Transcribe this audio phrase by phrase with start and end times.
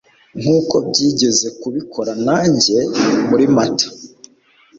[0.41, 2.75] Nkuko byigeze kubikora nanjye
[3.29, 3.87] muri Mata